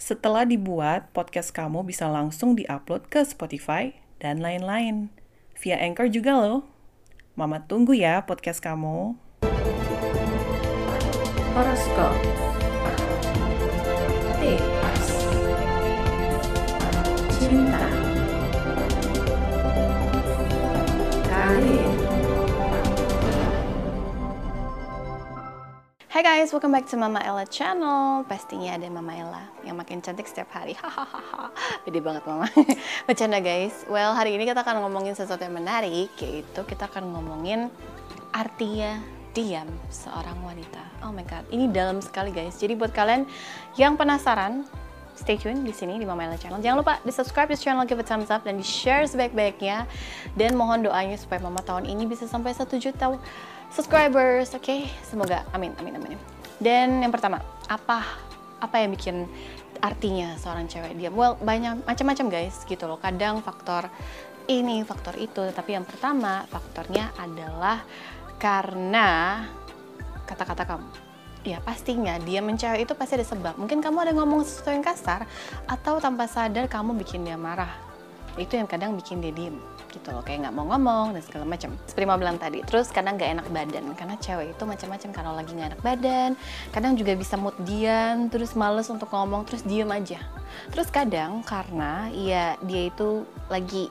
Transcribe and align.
Setelah 0.00 0.48
dibuat, 0.48 1.12
podcast 1.12 1.52
kamu 1.52 1.84
bisa 1.84 2.08
langsung 2.08 2.56
diupload 2.56 3.12
ke 3.12 3.20
Spotify 3.20 3.92
dan 4.16 4.40
lain-lain. 4.40 5.12
Via 5.60 5.76
Anchor 5.76 6.08
juga 6.08 6.40
loh. 6.40 6.64
Mama 7.36 7.68
tunggu 7.68 7.92
ya 7.92 8.24
podcast 8.24 8.64
kamu. 8.64 9.20
Horoskop 11.52 12.49
Hai 26.20 26.44
guys, 26.44 26.52
welcome 26.52 26.68
back 26.68 26.84
to 26.84 27.00
Mama 27.00 27.16
Ella 27.24 27.48
channel. 27.48 28.28
Pastinya 28.28 28.76
ada 28.76 28.84
Mama 28.92 29.16
Ella 29.16 29.40
yang 29.64 29.80
makin 29.80 30.04
cantik 30.04 30.28
setiap 30.28 30.52
hari. 30.52 30.76
Hahaha. 30.84 31.48
Beda 31.88 31.96
banget 32.04 32.28
Mama. 32.28 32.44
Bercanda 33.08 33.40
guys. 33.40 33.88
Well, 33.88 34.12
hari 34.12 34.36
ini 34.36 34.44
kita 34.44 34.60
akan 34.60 34.84
ngomongin 34.84 35.16
sesuatu 35.16 35.40
yang 35.48 35.56
menarik, 35.56 36.12
yaitu 36.20 36.60
kita 36.68 36.92
akan 36.92 37.16
ngomongin 37.16 37.72
artinya 38.36 39.00
diam 39.32 39.64
seorang 39.88 40.36
wanita. 40.44 40.84
Oh 41.00 41.08
my 41.08 41.24
god, 41.24 41.48
ini 41.48 41.72
dalam 41.72 42.04
sekali 42.04 42.36
guys. 42.36 42.60
Jadi 42.60 42.76
buat 42.76 42.92
kalian 42.92 43.24
yang 43.80 43.96
penasaran, 43.96 44.68
stay 45.16 45.40
tune 45.40 45.64
di 45.64 45.72
sini 45.72 45.96
di 45.96 46.04
Mama 46.04 46.28
Ella 46.28 46.36
channel. 46.36 46.60
Jangan 46.60 46.84
lupa 46.84 47.00
di 47.00 47.16
subscribe 47.16 47.48
di 47.48 47.56
channel, 47.56 47.88
give 47.88 47.96
it 47.96 48.04
thumbs 48.04 48.28
up 48.28 48.44
dan 48.44 48.60
di 48.60 48.66
share 48.68 49.08
sebaik-baiknya. 49.08 49.88
Dan 50.36 50.52
mohon 50.52 50.84
doanya 50.84 51.16
supaya 51.16 51.40
Mama 51.40 51.64
tahun 51.64 51.88
ini 51.88 52.04
bisa 52.04 52.28
sampai 52.28 52.52
1 52.52 52.68
juta 52.76 53.16
subscribers, 53.70 54.52
oke? 54.52 54.66
Okay? 54.66 54.90
Semoga, 55.06 55.46
amin, 55.54 55.72
amin, 55.78 55.96
amin. 55.96 56.18
Dan 56.60 57.00
yang 57.00 57.14
pertama, 57.14 57.40
apa 57.70 58.04
apa 58.60 58.76
yang 58.76 58.92
bikin 58.92 59.24
artinya 59.80 60.36
seorang 60.36 60.68
cewek 60.68 60.92
diam? 60.98 61.16
Well, 61.16 61.40
banyak 61.40 61.88
macam-macam 61.88 62.26
guys, 62.28 62.60
gitu 62.68 62.84
loh. 62.84 63.00
Kadang 63.00 63.40
faktor 63.40 63.88
ini, 64.50 64.82
faktor 64.84 65.16
itu, 65.16 65.48
tapi 65.54 65.78
yang 65.78 65.86
pertama 65.86 66.44
faktornya 66.50 67.14
adalah 67.16 67.80
karena 68.36 69.40
kata-kata 70.26 70.64
kamu. 70.66 70.88
Ya 71.40 71.56
pastinya 71.64 72.20
dia 72.20 72.44
mencewek 72.44 72.84
itu 72.84 72.92
pasti 72.92 73.16
ada 73.16 73.24
sebab. 73.24 73.56
Mungkin 73.56 73.80
kamu 73.80 73.96
ada 74.04 74.12
ngomong 74.12 74.44
sesuatu 74.44 74.76
yang 74.76 74.84
kasar 74.84 75.24
atau 75.64 75.96
tanpa 75.96 76.28
sadar 76.28 76.68
kamu 76.68 77.00
bikin 77.00 77.24
dia 77.24 77.40
marah. 77.40 77.72
Itu 78.36 78.60
yang 78.60 78.68
kadang 78.68 78.92
bikin 78.92 79.24
dia 79.24 79.32
diem 79.32 79.56
gitu 79.90 80.08
loh 80.14 80.22
kayak 80.22 80.46
nggak 80.46 80.54
mau 80.54 80.66
ngomong 80.70 81.12
dan 81.12 81.22
segala 81.26 81.44
macam 81.44 81.74
seperti 81.84 82.06
mau 82.06 82.18
bilang 82.18 82.38
tadi 82.38 82.62
terus 82.64 82.88
kadang 82.94 83.18
nggak 83.18 83.30
enak 83.38 83.46
badan 83.50 83.84
karena 83.98 84.14
cewek 84.18 84.54
itu 84.54 84.62
macam-macam 84.64 85.10
kalau 85.10 85.32
lagi 85.34 85.50
nggak 85.52 85.68
enak 85.74 85.82
badan 85.82 86.30
kadang 86.70 86.92
juga 86.94 87.12
bisa 87.18 87.34
mood 87.34 87.56
diam 87.66 88.30
terus 88.30 88.54
males 88.54 88.88
untuk 88.88 89.10
ngomong 89.10 89.44
terus 89.44 89.66
diem 89.66 89.90
aja 89.90 90.22
terus 90.70 90.88
kadang 90.88 91.42
karena 91.42 92.08
ya 92.14 92.54
dia 92.64 92.88
itu 92.88 93.26
lagi 93.50 93.90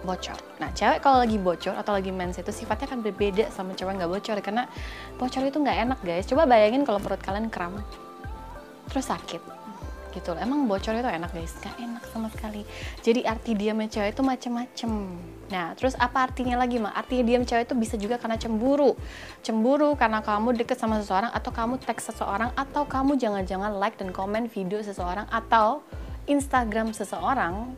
bocor. 0.00 0.36
Nah, 0.60 0.72
cewek 0.72 1.04
kalau 1.04 1.20
lagi 1.20 1.36
bocor 1.36 1.76
atau 1.76 1.92
lagi 1.92 2.08
mens 2.08 2.40
itu 2.40 2.48
sifatnya 2.52 2.88
akan 2.88 3.04
berbeda 3.04 3.52
sama 3.52 3.76
cewek 3.76 4.00
nggak 4.00 4.10
bocor 4.10 4.36
karena 4.40 4.64
bocor 5.20 5.44
itu 5.44 5.58
nggak 5.60 5.78
enak 5.88 5.98
guys. 6.00 6.24
Coba 6.24 6.48
bayangin 6.48 6.88
kalau 6.88 7.00
perut 7.00 7.20
kalian 7.20 7.52
kram, 7.52 7.76
terus 8.88 9.12
sakit, 9.12 9.42
gitu 10.14 10.34
loh. 10.34 10.40
Emang 10.42 10.66
bocor 10.66 10.94
itu 10.94 11.06
enak 11.06 11.30
guys? 11.30 11.54
Gak 11.58 11.76
enak 11.78 12.02
sama 12.10 12.28
sekali. 12.30 12.62
Jadi 13.00 13.26
arti 13.26 13.56
diamnya 13.56 13.88
cewek 13.88 14.14
itu 14.14 14.22
macem-macem. 14.22 14.90
Nah, 15.50 15.74
terus 15.74 15.98
apa 15.98 16.30
artinya 16.30 16.58
lagi 16.60 16.78
mah? 16.78 16.94
Artinya 16.94 17.26
diam 17.26 17.42
cewek 17.42 17.66
itu 17.66 17.74
bisa 17.74 17.94
juga 17.98 18.16
karena 18.22 18.38
cemburu. 18.38 18.94
Cemburu 19.42 19.98
karena 19.98 20.22
kamu 20.22 20.54
deket 20.54 20.78
sama 20.78 21.02
seseorang 21.02 21.34
atau 21.34 21.50
kamu 21.50 21.82
tag 21.82 21.98
seseorang 21.98 22.54
atau 22.54 22.86
kamu 22.86 23.18
jangan-jangan 23.18 23.74
like 23.74 23.98
dan 23.98 24.14
komen 24.14 24.46
video 24.46 24.78
seseorang 24.78 25.26
atau 25.30 25.82
Instagram 26.30 26.94
seseorang 26.94 27.74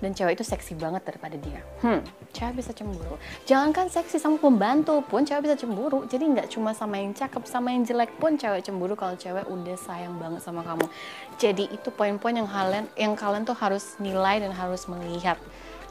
dan 0.00 0.16
cewek 0.16 0.40
itu 0.40 0.44
seksi 0.44 0.72
banget 0.76 1.04
daripada 1.04 1.36
dia. 1.36 1.60
Hmm, 1.84 2.00
cewek 2.32 2.64
bisa 2.64 2.72
cemburu. 2.72 3.20
Jangankan 3.44 3.92
seksi 3.92 4.16
sama 4.16 4.40
pembantu 4.40 5.04
pun 5.04 5.22
cewek 5.22 5.46
bisa 5.46 5.56
cemburu. 5.60 6.08
Jadi 6.08 6.24
nggak 6.24 6.48
cuma 6.52 6.72
sama 6.72 6.98
yang 6.98 7.12
cakep, 7.12 7.44
sama 7.44 7.72
yang 7.72 7.84
jelek 7.84 8.10
pun 8.16 8.40
cewek 8.40 8.64
cemburu 8.64 8.96
kalau 8.96 9.14
cewek 9.14 9.44
udah 9.46 9.76
sayang 9.76 10.16
banget 10.16 10.40
sama 10.40 10.64
kamu. 10.64 10.88
Jadi 11.36 11.68
itu 11.68 11.88
poin-poin 11.92 12.34
yang 12.34 12.48
kalian 12.48 12.84
yang 12.96 13.14
kalian 13.14 13.44
tuh 13.44 13.56
harus 13.56 14.00
nilai 14.00 14.40
dan 14.40 14.52
harus 14.56 14.88
melihat. 14.88 15.36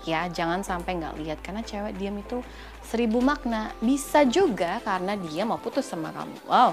Ya, 0.07 0.25
jangan 0.31 0.63
sampai 0.63 0.97
nggak 0.97 1.15
lihat 1.21 1.39
karena 1.45 1.61
cewek 1.61 1.93
diam 2.01 2.17
itu 2.17 2.41
seribu 2.81 3.21
makna. 3.21 3.69
Bisa 3.79 4.25
juga 4.25 4.81
karena 4.81 5.13
dia 5.13 5.45
mau 5.45 5.61
putus 5.61 5.85
sama 5.85 6.09
kamu. 6.15 6.35
Wow, 6.47 6.71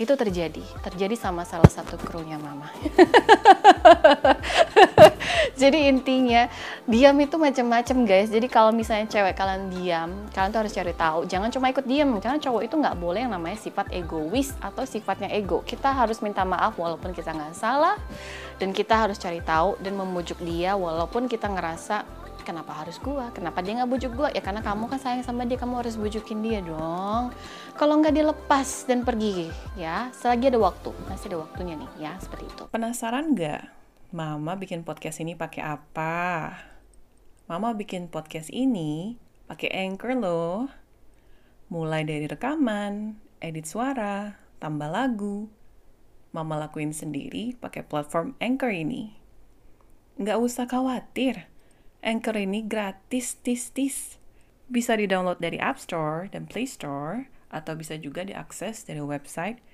itu 0.00 0.16
terjadi 0.18 0.64
terjadi 0.82 1.14
sama 1.20 1.44
salah 1.44 1.68
satu 1.68 2.00
krunya 2.00 2.40
mama 2.40 2.72
jadi 5.62 5.78
intinya 5.94 6.50
diam 6.90 7.14
itu 7.22 7.38
macam-macam 7.38 7.96
guys 8.02 8.34
jadi 8.34 8.46
kalau 8.50 8.74
misalnya 8.74 9.06
cewek 9.06 9.38
kalian 9.38 9.70
diam 9.70 10.10
kalian 10.34 10.50
tuh 10.50 10.60
harus 10.66 10.74
cari 10.74 10.92
tahu 10.98 11.18
jangan 11.30 11.54
cuma 11.54 11.70
ikut 11.70 11.86
diam 11.86 12.18
karena 12.18 12.42
cowok 12.42 12.62
itu 12.66 12.74
nggak 12.74 12.96
boleh 12.98 13.22
yang 13.22 13.32
namanya 13.32 13.58
sifat 13.62 13.94
egois 13.94 14.50
atau 14.58 14.82
sifatnya 14.82 15.30
ego 15.30 15.62
kita 15.62 15.94
harus 15.94 16.18
minta 16.18 16.42
maaf 16.42 16.74
walaupun 16.74 17.14
kita 17.14 17.30
nggak 17.30 17.54
salah 17.54 17.94
dan 18.58 18.74
kita 18.74 18.98
harus 18.98 19.22
cari 19.22 19.38
tahu 19.38 19.78
dan 19.78 19.94
memujuk 19.94 20.42
dia 20.42 20.74
walaupun 20.74 21.30
kita 21.30 21.46
ngerasa 21.46 22.02
kenapa 22.42 22.74
harus 22.74 22.98
gua? 22.98 23.30
Kenapa 23.30 23.62
dia 23.62 23.78
nggak 23.78 23.90
bujuk 23.90 24.12
gua? 24.18 24.28
Ya 24.34 24.42
karena 24.42 24.60
kamu 24.66 24.90
kan 24.90 24.98
sayang 24.98 25.22
sama 25.22 25.46
dia, 25.46 25.54
kamu 25.56 25.78
harus 25.78 25.94
bujukin 25.94 26.42
dia 26.42 26.58
dong. 26.58 27.30
Kalau 27.78 27.94
nggak 28.02 28.12
dia 28.12 28.26
lepas 28.26 28.82
dan 28.84 29.06
pergi, 29.06 29.48
ya. 29.78 30.10
Selagi 30.10 30.50
ada 30.50 30.58
waktu, 30.58 30.90
masih 31.06 31.30
ada 31.32 31.38
waktunya 31.46 31.78
nih, 31.78 32.10
ya 32.10 32.12
seperti 32.18 32.50
itu. 32.50 32.66
Penasaran 32.68 33.30
nggak? 33.32 33.81
Mama 34.12 34.60
bikin 34.60 34.84
podcast 34.84 35.24
ini 35.24 35.32
pakai 35.32 35.64
apa? 35.64 36.52
Mama 37.48 37.72
bikin 37.72 38.12
podcast 38.12 38.52
ini 38.52 39.16
pakai 39.48 39.72
Anchor 39.72 40.12
loh. 40.20 40.68
Mulai 41.72 42.04
dari 42.04 42.28
rekaman, 42.28 43.16
edit 43.40 43.64
suara, 43.64 44.36
tambah 44.60 44.92
lagu. 44.92 45.48
Mama 46.28 46.60
lakuin 46.60 46.92
sendiri 46.92 47.56
pakai 47.56 47.88
platform 47.88 48.36
Anchor 48.36 48.68
ini. 48.68 49.16
Nggak 50.20 50.44
usah 50.44 50.68
khawatir, 50.68 51.48
Anchor 52.04 52.36
ini 52.36 52.68
gratis 52.68 53.40
tis-tis. 53.40 54.20
Bisa 54.68 54.92
di-download 54.92 55.40
dari 55.40 55.56
App 55.56 55.80
Store 55.80 56.28
dan 56.28 56.44
Play 56.44 56.68
Store, 56.68 57.32
atau 57.48 57.72
bisa 57.80 57.96
juga 57.96 58.28
diakses 58.28 58.84
dari 58.84 59.00
website 59.00 59.64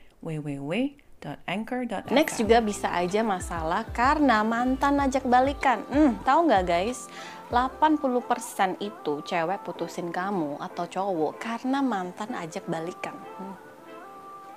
Next 2.15 2.39
juga 2.39 2.63
bisa 2.63 2.95
aja 2.95 3.27
masalah 3.27 3.83
karena 3.91 4.47
mantan 4.47 5.03
ajak 5.03 5.27
balikan. 5.27 5.83
Hmm, 5.91 6.15
tahu 6.23 6.47
nggak 6.47 6.65
guys? 6.67 7.11
80% 7.51 8.79
itu 8.79 9.25
cewek 9.25 9.65
putusin 9.65 10.15
kamu 10.15 10.61
atau 10.63 10.85
cowok 10.87 11.41
karena 11.41 11.83
mantan 11.83 12.37
ajak 12.39 12.63
balikan. 12.71 13.17
Hmm. 13.41 13.57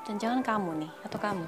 Dan 0.06 0.22
jangan 0.22 0.42
kamu 0.46 0.86
nih 0.86 0.92
atau 1.08 1.18
kamu. 1.18 1.46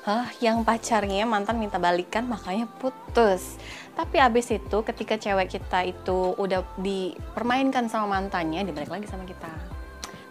Hah, 0.00 0.32
yang 0.40 0.64
pacarnya 0.64 1.28
mantan 1.28 1.60
minta 1.60 1.76
balikan 1.76 2.24
makanya 2.24 2.64
putus. 2.80 3.60
Tapi 3.92 4.16
abis 4.16 4.56
itu 4.56 4.80
ketika 4.80 5.20
cewek 5.20 5.60
kita 5.60 5.84
itu 5.84 6.32
udah 6.40 6.64
dipermainkan 6.80 7.84
sama 7.92 8.16
mantannya, 8.16 8.64
dibalik 8.64 8.88
lagi 8.88 9.04
sama 9.04 9.28
kita. 9.28 9.52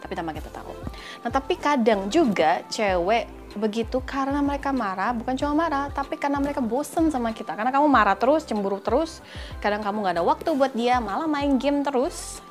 Tapi 0.01 0.13
tanpa 0.17 0.33
kita 0.33 0.49
tahu. 0.49 0.73
Nah 1.21 1.29
tapi 1.29 1.53
kadang 1.61 2.09
juga 2.09 2.65
cewek 2.65 3.38
begitu 3.57 3.97
karena 4.05 4.45
mereka 4.45 4.69
marah, 4.69 5.09
bukan 5.15 5.33
cuma 5.33 5.65
marah, 5.65 5.89
tapi 5.89 6.19
karena 6.21 6.37
mereka 6.37 6.61
bosen 6.61 7.09
sama 7.09 7.33
kita. 7.33 7.57
Karena 7.57 7.73
kamu 7.73 7.89
marah 7.89 8.13
terus, 8.13 8.45
cemburu 8.45 8.77
terus, 8.77 9.25
kadang 9.57 9.81
kamu 9.81 10.05
gak 10.05 10.15
ada 10.19 10.23
waktu 10.25 10.49
buat 10.53 10.73
dia, 10.77 11.01
malah 11.01 11.25
main 11.25 11.57
game 11.57 11.81
terus. 11.81 12.45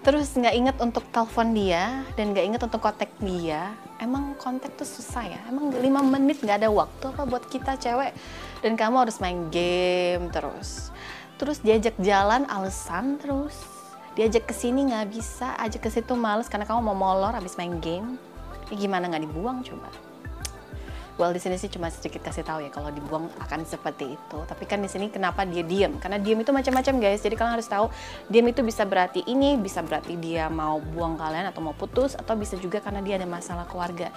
Terus 0.00 0.32
nggak 0.32 0.56
inget 0.56 0.76
untuk 0.80 1.04
telepon 1.12 1.52
dia 1.52 2.00
dan 2.16 2.32
nggak 2.32 2.44
inget 2.48 2.62
untuk 2.64 2.80
kontak 2.80 3.12
dia. 3.20 3.76
Emang 4.00 4.32
kontak 4.40 4.72
tuh 4.72 4.88
susah 4.88 5.28
ya. 5.28 5.40
Emang 5.44 5.68
lima 5.76 6.00
menit 6.00 6.40
nggak 6.40 6.64
ada 6.64 6.72
waktu 6.72 7.12
apa 7.12 7.28
buat 7.28 7.44
kita 7.52 7.76
cewek? 7.76 8.16
Dan 8.64 8.80
kamu 8.80 8.96
harus 9.04 9.20
main 9.20 9.52
game 9.52 10.32
terus. 10.32 10.88
Terus 11.36 11.60
diajak 11.60 12.00
jalan 12.00 12.48
alasan 12.48 13.20
terus. 13.20 13.60
Diajak 14.16 14.48
ke 14.48 14.56
sini 14.56 14.88
nggak 14.88 15.12
bisa. 15.12 15.52
Ajak 15.60 15.84
ke 15.84 15.92
situ 15.92 16.16
males 16.16 16.48
karena 16.48 16.64
kamu 16.64 16.80
mau 16.80 16.96
molor 16.96 17.36
habis 17.36 17.60
main 17.60 17.76
game 17.76 18.29
ya 18.70 18.76
gimana 18.78 19.10
nggak 19.10 19.26
dibuang 19.26 19.60
coba? 19.66 19.90
Well 21.20 21.36
di 21.36 21.40
sini 21.42 21.60
sih 21.60 21.68
cuma 21.68 21.92
sedikit 21.92 22.24
kasih 22.24 22.48
tahu 22.48 22.64
ya 22.64 22.72
kalau 22.72 22.88
dibuang 22.88 23.28
akan 23.44 23.68
seperti 23.68 24.16
itu. 24.16 24.38
Tapi 24.40 24.64
kan 24.64 24.80
di 24.80 24.88
sini 24.88 25.12
kenapa 25.12 25.44
dia 25.44 25.60
diam 25.60 26.00
karena 26.00 26.16
diam 26.16 26.40
itu 26.40 26.48
macam-macam 26.48 26.96
guys. 26.96 27.20
Jadi 27.20 27.36
kalian 27.36 27.60
harus 27.60 27.68
tahu 27.68 27.92
diam 28.32 28.48
itu 28.48 28.64
bisa 28.64 28.88
berarti 28.88 29.28
ini 29.28 29.60
bisa 29.60 29.84
berarti 29.84 30.16
dia 30.16 30.48
mau 30.48 30.80
buang 30.80 31.20
kalian 31.20 31.52
atau 31.52 31.60
mau 31.60 31.76
putus 31.76 32.16
atau 32.16 32.32
bisa 32.40 32.56
juga 32.56 32.80
karena 32.80 33.04
dia 33.04 33.20
ada 33.20 33.28
masalah 33.28 33.68
keluarga. 33.68 34.08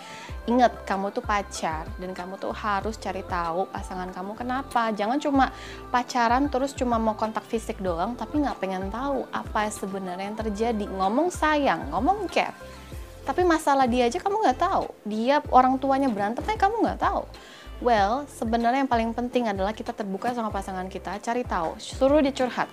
Ingat 0.47 0.87
kamu 0.87 1.11
tuh 1.11 1.19
pacar 1.19 1.91
dan 1.99 2.15
kamu 2.15 2.39
tuh 2.39 2.55
harus 2.55 2.95
cari 2.95 3.19
tahu 3.27 3.67
pasangan 3.67 4.07
kamu 4.15 4.39
kenapa. 4.39 4.95
Jangan 4.95 5.19
cuma 5.19 5.51
pacaran 5.91 6.47
terus 6.47 6.71
cuma 6.71 6.95
mau 6.95 7.19
kontak 7.19 7.43
fisik 7.43 7.83
doang 7.83 8.15
tapi 8.15 8.39
nggak 8.39 8.63
pengen 8.63 8.87
tahu 8.87 9.27
apa 9.35 9.67
sebenarnya 9.67 10.31
yang 10.31 10.39
terjadi. 10.39 10.87
Ngomong 10.87 11.35
sayang 11.35 11.91
ngomong 11.91 12.31
care 12.31 12.55
tapi 13.23 13.47
masalah 13.47 13.87
dia 13.87 14.07
aja 14.07 14.19
kamu 14.19 14.43
nggak 14.43 14.59
tahu. 14.59 14.85
Dia 15.07 15.39
orang 15.51 15.79
tuanya 15.79 16.11
berantem 16.11 16.43
eh 16.47 16.59
kamu 16.59 16.83
nggak 16.83 16.99
tahu. 16.99 17.23
Well 17.83 18.27
sebenarnya 18.27 18.83
yang 18.83 18.91
paling 18.91 19.11
penting 19.11 19.51
adalah 19.51 19.75
kita 19.75 19.91
terbuka 19.91 20.31
sama 20.31 20.51
pasangan 20.51 20.87
kita 20.87 21.19
cari 21.19 21.43
tahu 21.43 21.79
suruh 21.79 22.19
dia 22.19 22.35
curhat. 22.35 22.67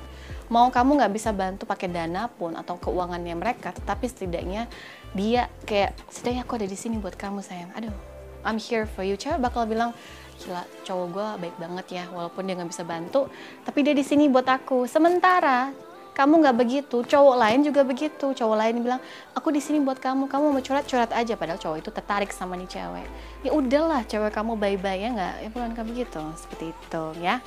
Mau 0.51 0.71
kamu 0.71 0.99
nggak 0.99 1.13
bisa 1.15 1.31
bantu 1.31 1.67
pakai 1.67 1.87
dana 1.91 2.27
pun 2.27 2.59
atau 2.59 2.79
keuangannya 2.79 3.35
mereka 3.39 3.71
tetapi 3.75 4.07
setidaknya 4.11 4.67
dia 5.15 5.51
kayak 5.67 5.95
setidaknya 6.11 6.43
aku 6.47 6.55
ada 6.59 6.67
di 6.67 6.79
sini 6.79 6.99
buat 6.99 7.15
kamu 7.15 7.43
sayang. 7.43 7.71
Aduh 7.79 7.95
I'm 8.43 8.59
here 8.59 8.87
for 8.87 9.07
you. 9.07 9.15
Cewek 9.15 9.39
bakal 9.39 9.67
bilang 9.67 9.95
gila 10.41 10.65
cowok 10.89 11.07
gue 11.13 11.29
baik 11.47 11.57
banget 11.61 11.87
ya 12.01 12.05
walaupun 12.11 12.49
dia 12.49 12.57
nggak 12.57 12.71
bisa 12.73 12.83
bantu 12.89 13.29
tapi 13.63 13.85
dia 13.85 13.95
di 13.95 14.03
sini 14.03 14.27
buat 14.27 14.47
aku. 14.47 14.87
Sementara 14.87 15.90
kamu 16.21 16.45
nggak 16.45 16.57
begitu 16.61 17.01
cowok 17.01 17.37
lain 17.41 17.65
juga 17.65 17.81
begitu 17.81 18.27
cowok 18.37 18.57
lain 18.61 18.85
bilang 18.85 19.01
aku 19.33 19.49
di 19.49 19.61
sini 19.65 19.81
buat 19.81 19.97
kamu 19.97 20.29
kamu 20.29 20.53
mau 20.53 20.61
curhat 20.61 20.85
curhat 20.85 21.17
aja 21.17 21.33
padahal 21.33 21.57
cowok 21.57 21.81
itu 21.81 21.89
tertarik 21.89 22.29
sama 22.29 22.61
nih 22.61 22.69
cewek 22.69 23.09
ya 23.41 23.51
udahlah 23.57 24.05
cewek 24.05 24.29
kamu 24.29 24.53
bye 24.61 24.77
bye 24.77 25.01
ya 25.01 25.09
nggak 25.17 25.35
ya 25.41 25.49
bukan 25.49 25.73
kayak 25.73 25.89
begitu 25.89 26.21
seperti 26.37 26.77
itu 26.77 27.05
ya 27.25 27.41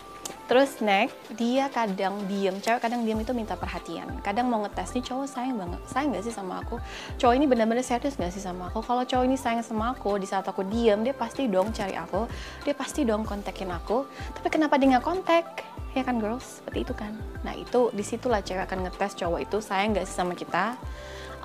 Terus 0.44 0.84
next, 0.84 1.16
dia 1.40 1.72
kadang 1.72 2.28
diem, 2.28 2.60
cewek 2.60 2.84
kadang 2.84 3.08
diem 3.08 3.16
itu 3.20 3.32
minta 3.32 3.56
perhatian. 3.56 4.08
Kadang 4.20 4.52
mau 4.52 4.60
ngetes 4.64 4.92
nih 4.92 5.04
cowok 5.04 5.28
sayang 5.28 5.56
banget, 5.56 5.82
sayang 5.88 6.16
gak 6.16 6.24
sih 6.28 6.36
sama 6.36 6.60
aku? 6.60 6.80
Cowok 7.16 7.34
ini 7.40 7.46
benar-benar 7.48 7.84
serius 7.84 8.20
gak 8.20 8.32
sih 8.32 8.44
sama 8.44 8.68
aku? 8.68 8.84
Kalau 8.84 9.08
cowok 9.08 9.24
ini 9.24 9.40
sayang 9.40 9.64
sama 9.64 9.96
aku, 9.96 10.20
di 10.20 10.28
saat 10.28 10.44
aku 10.44 10.68
diem, 10.68 11.00
dia 11.04 11.16
pasti 11.16 11.48
dong 11.48 11.72
cari 11.72 11.96
aku, 11.96 12.28
dia 12.68 12.76
pasti 12.76 13.08
dong 13.08 13.24
kontakin 13.24 13.72
aku. 13.72 14.04
Tapi 14.36 14.48
kenapa 14.52 14.76
dia 14.76 14.96
nggak 14.96 15.06
kontak? 15.08 15.73
Ya 15.94 16.02
kan 16.02 16.18
girls, 16.18 16.62
seperti 16.62 16.90
itu 16.90 16.94
kan. 16.98 17.14
Nah 17.46 17.54
itu 17.54 17.94
di 17.94 18.02
situlah 18.02 18.42
cewek 18.42 18.66
akan 18.66 18.90
ngetes 18.90 19.14
cowok 19.14 19.40
itu 19.46 19.58
sayang 19.62 19.94
gak 19.94 20.10
sih 20.10 20.18
sama 20.18 20.34
kita? 20.34 20.74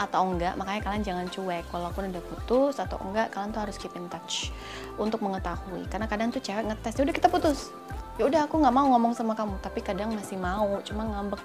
Atau 0.01 0.25
enggak? 0.25 0.57
Makanya 0.57 0.81
kalian 0.89 1.03
jangan 1.05 1.27
cuek. 1.29 1.69
Walaupun 1.69 2.09
udah 2.09 2.23
putus 2.25 2.81
atau 2.81 2.97
enggak 3.05 3.29
kalian 3.37 3.53
tuh 3.53 3.61
harus 3.61 3.77
keep 3.77 3.93
in 3.93 4.09
touch 4.09 4.49
untuk 4.97 5.21
mengetahui. 5.21 5.85
Karena 5.93 6.09
kadang 6.09 6.33
tuh 6.33 6.41
cewek 6.41 6.65
ngetes 6.65 6.97
ya 6.97 7.03
udah 7.05 7.17
kita 7.17 7.29
putus. 7.29 7.69
Ya 8.17 8.25
udah 8.25 8.41
aku 8.49 8.57
nggak 8.57 8.73
mau 8.73 8.89
ngomong 8.89 9.13
sama 9.13 9.37
kamu. 9.37 9.61
Tapi 9.61 9.85
kadang 9.85 10.17
masih 10.17 10.41
mau 10.41 10.81
cuma 10.81 11.05
ngambek. 11.05 11.45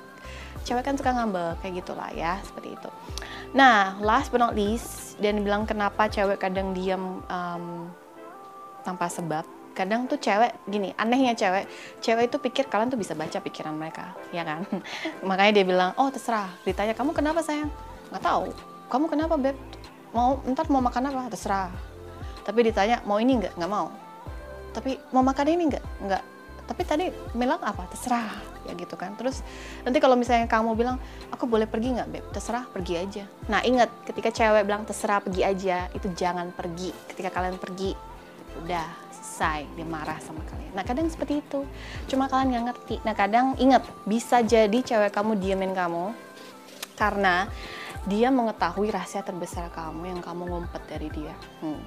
Cewek 0.63 0.83
kan 0.87 0.95
suka 0.95 1.11
ngambek 1.11 1.59
kayak 1.59 1.83
gitulah 1.83 2.07
ya 2.15 2.39
seperti 2.39 2.79
itu. 2.79 2.89
Nah 3.51 3.99
last 3.99 4.31
but 4.31 4.39
not 4.39 4.55
least 4.55 5.19
dan 5.19 5.43
bilang 5.43 5.67
kenapa 5.67 6.07
cewek 6.07 6.39
kadang 6.39 6.71
diam 6.71 7.19
um, 7.27 7.91
tanpa 8.87 9.11
sebab 9.11 9.43
kadang 9.73 10.05
tuh 10.05 10.21
cewek 10.21 10.53
gini 10.69 10.93
anehnya 10.95 11.33
cewek 11.33 11.65
cewek 11.99 12.29
itu 12.29 12.37
pikir 12.37 12.65
kalian 12.69 12.93
tuh 12.93 13.01
bisa 13.01 13.17
baca 13.17 13.41
pikiran 13.41 13.73
mereka 13.73 14.13
ya 14.29 14.45
kan? 14.45 14.63
Makanya 15.27 15.51
dia 15.61 15.65
bilang 15.65 15.91
oh 15.97 16.09
terserah. 16.13 16.49
Ditanya 16.63 16.93
kamu 16.93 17.11
kenapa 17.11 17.41
sayang? 17.41 17.73
Nggak 18.13 18.23
tahu. 18.23 18.53
Kamu 18.93 19.05
kenapa 19.09 19.33
beb? 19.35 19.57
Mau 20.13 20.37
ntar 20.53 20.69
mau 20.69 20.79
makan 20.79 21.09
apa? 21.09 21.33
Terserah. 21.33 21.73
Tapi 22.45 22.69
ditanya 22.69 23.01
mau 23.09 23.17
ini 23.17 23.41
nggak? 23.41 23.57
Nggak 23.57 23.71
mau. 23.71 23.89
Tapi 24.77 25.01
mau 25.09 25.25
makan 25.25 25.45
ini 25.49 25.63
nggak? 25.73 25.85
Nggak. 26.05 26.23
Tapi 26.63 26.81
tadi 26.85 27.05
bilang 27.33 27.59
apa? 27.65 27.89
Terserah. 27.89 28.37
Ya 28.69 28.77
gitu 28.77 28.93
kan. 28.93 29.17
Terus 29.17 29.41
nanti 29.81 29.97
kalau 29.97 30.13
misalnya 30.13 30.45
kamu 30.45 30.77
bilang 30.77 31.01
aku 31.33 31.49
boleh 31.49 31.65
pergi 31.65 31.97
nggak 31.97 32.09
beb? 32.13 32.25
Terserah 32.29 32.69
pergi 32.69 32.93
aja. 33.01 33.23
Nah 33.49 33.65
ingat 33.65 33.89
ketika 34.05 34.29
cewek 34.29 34.63
bilang 34.69 34.85
terserah 34.85 35.19
pergi 35.19 35.41
aja 35.41 35.89
itu 35.97 36.07
jangan 36.13 36.53
pergi. 36.53 36.93
Ketika 37.09 37.33
kalian 37.33 37.57
pergi 37.57 38.13
udah 38.61 39.02
selesai 39.23 39.63
dia 39.79 39.87
marah 39.87 40.19
sama 40.19 40.43
kalian. 40.43 40.75
Nah 40.75 40.83
kadang 40.83 41.07
seperti 41.07 41.39
itu. 41.39 41.63
Cuma 42.11 42.27
kalian 42.27 42.51
nggak 42.51 42.65
ngerti. 42.69 42.95
Nah 43.07 43.15
kadang 43.15 43.55
ingat 43.55 43.87
bisa 44.03 44.43
jadi 44.43 44.83
cewek 44.83 45.15
kamu 45.15 45.39
diemin 45.39 45.71
kamu 45.71 46.11
karena 46.99 47.47
dia 48.03 48.27
mengetahui 48.27 48.91
rahasia 48.91 49.23
terbesar 49.23 49.71
kamu 49.71 50.11
yang 50.11 50.19
kamu 50.19 50.51
ngumpet 50.51 50.83
dari 50.91 51.07
dia. 51.07 51.33
Hmm. 51.63 51.79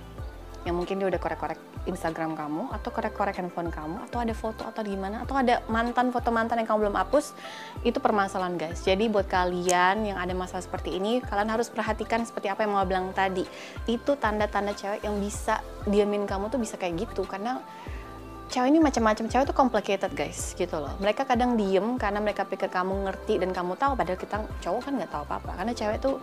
Yang 0.64 0.74
mungkin 0.74 0.96
dia 0.96 1.08
udah 1.12 1.20
korek-korek 1.20 1.60
Instagram 1.86 2.34
kamu 2.34 2.74
atau 2.74 2.90
korek-korek 2.90 3.38
handphone 3.38 3.70
kamu 3.70 4.10
atau 4.10 4.18
ada 4.20 4.34
foto 4.34 4.66
atau 4.66 4.82
gimana 4.82 5.22
atau 5.22 5.38
ada 5.38 5.62
mantan 5.70 6.10
foto 6.10 6.34
mantan 6.34 6.60
yang 6.60 6.68
kamu 6.68 6.90
belum 6.90 6.96
hapus 6.98 7.32
itu 7.86 7.98
permasalahan 8.02 8.58
guys. 8.58 8.82
Jadi 8.82 9.06
buat 9.06 9.30
kalian 9.30 10.10
yang 10.10 10.18
ada 10.18 10.34
masalah 10.34 10.62
seperti 10.62 10.98
ini 10.98 11.22
kalian 11.22 11.48
harus 11.48 11.70
perhatikan 11.70 12.26
seperti 12.26 12.50
apa 12.50 12.66
yang 12.66 12.74
mau 12.74 12.84
bilang 12.84 13.14
tadi. 13.14 13.46
Itu 13.86 14.18
tanda-tanda 14.18 14.74
cewek 14.74 15.06
yang 15.06 15.16
bisa 15.22 15.62
diamin 15.86 16.26
kamu 16.26 16.50
tuh 16.50 16.58
bisa 16.58 16.74
kayak 16.74 17.06
gitu 17.06 17.22
karena 17.24 17.62
cewek 18.50 18.68
ini 18.70 18.78
macam-macam. 18.82 19.24
Cewek 19.26 19.44
itu 19.46 19.54
complicated 19.54 20.12
guys 20.14 20.54
gitu 20.54 20.76
loh. 20.78 20.94
Mereka 20.98 21.26
kadang 21.26 21.54
diem 21.54 21.98
karena 21.98 22.18
mereka 22.22 22.46
pikir 22.46 22.70
kamu 22.70 23.10
ngerti 23.10 23.38
dan 23.42 23.50
kamu 23.50 23.74
tahu 23.78 23.94
padahal 23.98 24.18
kita 24.18 24.36
cowok 24.62 24.80
kan 24.86 24.92
nggak 24.98 25.10
tahu 25.10 25.22
apa-apa. 25.26 25.52
Karena 25.62 25.72
cewek 25.74 25.98
tuh 26.02 26.18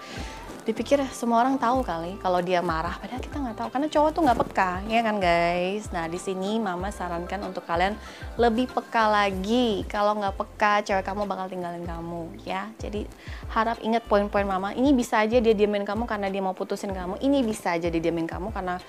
dipikir 0.64 1.00
semua 1.12 1.44
orang 1.44 1.60
tahu 1.60 1.84
kali 1.84 2.16
kalau 2.24 2.40
dia 2.40 2.64
marah 2.64 2.96
padahal 3.00 3.20
kita 3.20 3.38
nggak 3.40 3.58
tahu. 3.60 3.70
Karena 3.70 3.88
cowok 3.92 4.10
tuh 4.16 4.22
nggak 4.24 4.40
peka 4.48 4.72
ya 4.88 5.00
kan 5.04 5.16
guys? 5.20 5.92
Nah 5.92 6.08
di 6.08 6.20
sini 6.20 6.60
mama 6.60 6.90
sarankan 6.90 7.44
untuk 7.44 7.68
kalian 7.68 8.00
lebih 8.40 8.72
peka 8.72 9.12
lagi. 9.12 9.84
Kalau 9.92 10.16
nggak 10.18 10.36
peka 10.40 10.74
cewek 10.88 11.04
kamu 11.04 11.28
bakal 11.28 11.52
tinggalin 11.52 11.84
kamu 11.84 12.32
ya. 12.48 12.72
Jadi 12.80 13.04
harap 13.52 13.78
ingat 13.84 14.08
poin-poin 14.08 14.48
mama. 14.48 14.72
Ini 14.72 14.96
bisa 14.96 15.20
aja 15.20 15.38
dia 15.38 15.54
diamin 15.54 15.84
kamu 15.84 16.08
karena 16.08 16.32
dia 16.32 16.40
mau 16.40 16.56
putusin 16.56 16.96
kamu. 16.96 17.20
Ini 17.20 17.44
bisa 17.44 17.76
aja 17.76 17.92
dia 17.92 18.02
diamin 18.02 18.26
kamu 18.26 18.56
karena 18.56 18.80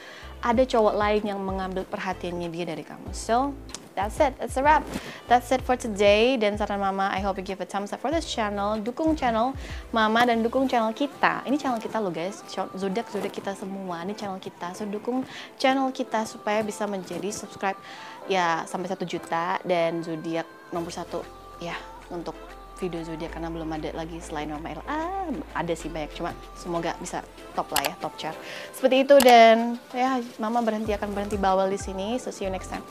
ada 0.40 0.62
cowok 0.62 0.94
lain 0.94 1.22
yang 1.26 1.40
mengambil 1.42 1.82
perhatiannya 1.86 2.48
dia 2.54 2.64
dari 2.70 2.86
kamu. 2.86 3.10
So 3.10 3.50
that's 3.94 4.19
it. 4.20 4.35
It's 4.43 4.58
a 4.58 4.62
wrap. 4.62 4.82
That's 5.31 5.50
it 5.55 5.62
for 5.62 5.79
today. 5.79 6.37
Dan 6.37 6.58
saran 6.58 6.82
mama 6.82 7.08
I 7.11 7.23
hope 7.23 7.38
you 7.38 7.46
give 7.46 7.62
a 7.62 7.67
thumbs 7.67 7.94
up 7.94 8.02
for 8.02 8.11
this 8.11 8.26
channel. 8.26 8.76
Dukung 8.82 9.17
channel 9.17 9.55
mama 9.94 10.26
dan 10.26 10.43
dukung 10.43 10.69
channel 10.69 10.93
kita. 10.93 11.46
Ini 11.46 11.56
channel 11.56 11.81
kita 11.81 12.02
loh 12.02 12.12
guys. 12.12 12.43
Zodiak 12.76 13.08
zodiak 13.08 13.32
kita 13.32 13.55
semua. 13.55 14.02
Ini 14.02 14.14
channel 14.19 14.38
kita. 14.43 14.75
So 14.76 14.85
dukung 14.85 15.25
channel 15.56 15.88
kita 15.94 16.26
supaya 16.26 16.61
bisa 16.61 16.85
menjadi 16.85 17.31
subscribe 17.31 17.79
ya 18.26 18.67
sampai 18.67 18.91
satu 18.91 19.06
juta. 19.06 19.62
Dan 19.62 20.02
zodiak 20.02 20.46
nomor 20.75 20.91
satu 20.91 21.22
ya 21.63 21.79
untuk 22.10 22.34
video 22.82 23.01
zodiak 23.06 23.31
karena 23.31 23.48
belum 23.55 23.70
ada 23.70 23.94
lagi 23.94 24.19
selain 24.19 24.51
Mama 24.51 24.74
El. 24.74 24.82
Ah, 24.91 25.31
ada 25.55 25.74
sih 25.79 25.86
banyak. 25.86 26.10
Cuma 26.19 26.34
semoga 26.58 26.98
bisa 26.98 27.22
top 27.55 27.70
lah 27.70 27.82
ya, 27.86 27.94
top 28.03 28.15
chart. 28.19 28.36
Seperti 28.74 29.06
itu 29.06 29.17
dan. 29.22 29.79
Ya 29.94 30.19
Mama 30.43 30.60
berhenti 30.60 30.91
akan 30.91 31.15
berhenti 31.15 31.39
bawel 31.39 31.70
di 31.70 31.79
sini. 31.79 32.19
So 32.19 32.34
see 32.34 32.44
you 32.44 32.53
next 32.53 32.69
time. 32.69 32.82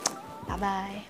Bye 0.46 0.56
bye. 0.58 1.04